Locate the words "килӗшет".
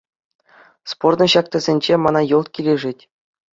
2.59-2.99